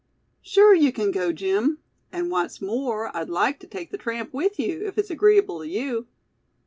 "Sure 0.41 0.73
you 0.73 0.91
can 0.91 1.11
go, 1.11 1.31
Jim; 1.31 1.77
and 2.11 2.31
what's 2.31 2.59
more, 2.59 3.15
I'd 3.15 3.29
like 3.29 3.59
to 3.59 3.67
take 3.67 3.91
the 3.91 3.99
tramp 3.99 4.33
with 4.33 4.57
you, 4.59 4.83
if 4.87 4.97
it's 4.97 5.11
agreeable 5.11 5.59
to 5.59 5.67
you!" 5.67 6.07